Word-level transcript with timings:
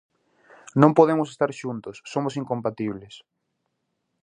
Non 0.81 0.95
podemos 0.97 1.27
estar 1.33 1.51
xuntos, 1.61 1.95
somos 2.13 2.33
incompatibles. 2.41 3.15